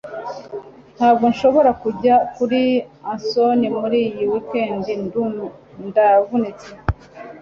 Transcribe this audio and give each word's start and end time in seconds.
ntabwo 0.95 1.23
nshobora 1.33 1.71
kujya 1.83 2.15
kuri 2.35 2.61
onsen 3.11 3.59
muri 3.79 3.99
iyi 4.09 4.25
weekend 4.31 4.85
ndavunitse 5.87 6.69